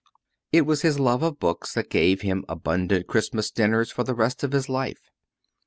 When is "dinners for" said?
3.51-4.03